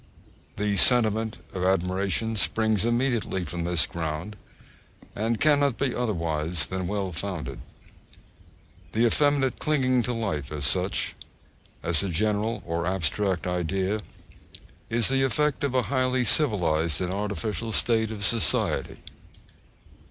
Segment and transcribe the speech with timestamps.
[0.55, 4.35] The sentiment of admiration springs immediately from this ground,
[5.15, 7.57] and cannot be otherwise than well founded.(3)
[8.93, 11.13] The effeminate clinging to life as such,
[11.83, 14.01] as a general or abstract idea,
[14.89, 18.97] is the effect of a highly civilised and artificial state of society.